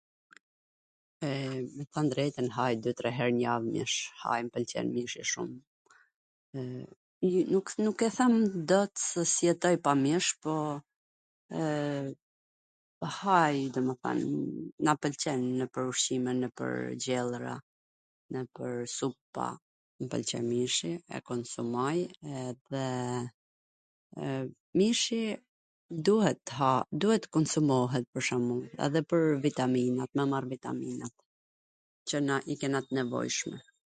E, 1.27 1.29
me 1.75 1.85
than 1.95 2.07
drejtwn 2.13 2.47
haj 2.55 2.75
dy 2.85 2.91
tre 2.99 3.09
her 3.17 3.31
n 3.33 3.35
jav 3.45 3.61
mish, 3.73 3.97
m 4.45 4.47
pwlqen 4.53 4.87
mishi 4.95 5.23
shum...nuk 5.31 7.73
e 7.89 7.91
them 8.17 8.35
dot 8.71 8.91
se 9.07 9.21
s 9.31 9.33
jetoj 9.47 9.73
pa 9.87 9.91
mish, 10.05 10.29
po 10.45 10.55
haj 13.19 13.57
domethwn, 13.77 14.19
na 14.89 14.97
pwlqen 15.01 15.41
nwpwr 15.59 15.83
ushqime 15.93 16.31
mishi, 16.39 16.97
gjellwra, 17.07 17.53
nwpwr 18.37 18.73
supa, 18.97 19.47
m 20.05 20.07
pwlqen 20.15 20.45
mishi, 20.51 20.91
e 21.19 21.21
konsumoj, 21.29 21.97
dhe 22.73 22.83
mishi 24.81 25.21
duhet 26.07 26.37
tw 26.47 26.53
ha... 26.57 26.71
duhet 27.03 27.23
t 27.27 27.29
konsumohet, 27.35 28.05
pwr 28.13 28.21
shwmbull 28.27 28.65
edhe 28.85 28.99
pwr 29.13 29.21
vitaminat, 29.45 30.09
me 30.19 30.23
marr 30.33 30.45
vitaminat 30.51 31.15
qw 32.11 32.17
na... 32.27 32.35
i 32.53 32.55
kena 32.61 32.79
t 32.85 32.97
nevojshme... 32.99 33.57